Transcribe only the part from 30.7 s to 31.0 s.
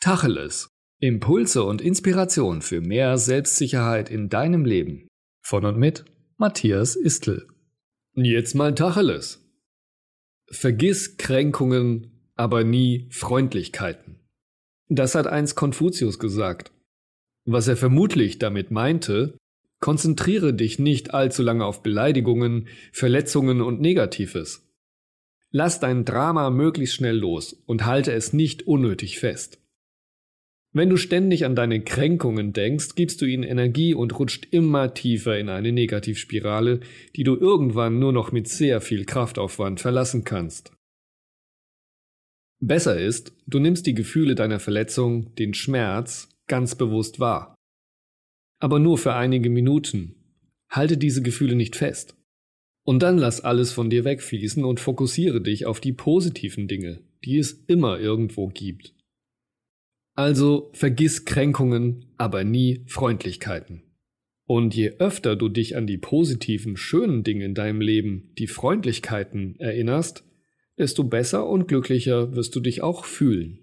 Wenn du